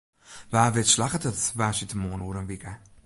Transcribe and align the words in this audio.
Wa 0.51 0.63
wit 0.73 0.89
slagget 0.93 1.29
it 1.29 1.39
woansdeitemoarn 1.57 2.25
oer 2.27 2.39
in 2.41 2.49
wike. 2.51 2.73